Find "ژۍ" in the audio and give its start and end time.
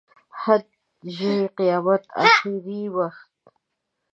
1.15-1.37